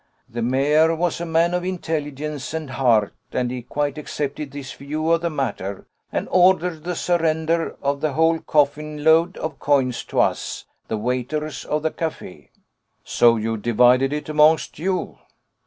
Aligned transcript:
The 0.27 0.41
mayor 0.41 0.95
was 0.95 1.21
a 1.21 1.27
man 1.27 1.53
of 1.53 1.63
intelligence 1.63 2.55
and 2.55 2.71
heart, 2.71 3.13
and 3.31 3.51
he 3.51 3.61
quite 3.61 3.99
accepted 3.99 4.49
this 4.49 4.73
view 4.73 5.11
of 5.11 5.21
the 5.21 5.29
matter, 5.29 5.85
and 6.11 6.27
ordered 6.31 6.83
the 6.83 6.95
surrender 6.95 7.75
of 7.83 8.01
the 8.01 8.13
whole 8.13 8.39
coffin 8.39 9.03
load 9.03 9.37
of 9.37 9.59
coins 9.59 10.03
to 10.05 10.19
us, 10.19 10.65
the 10.87 10.97
waiters 10.97 11.65
of 11.65 11.83
the 11.83 11.91
café." 11.91 12.49
"So 13.03 13.35
you 13.35 13.57
divided 13.57 14.11
it 14.11 14.27
amongst 14.27 14.79
you." 14.79 15.19